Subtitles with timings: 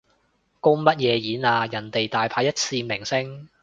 [0.61, 3.49] 公乜嘢演啊，人哋大牌一線明星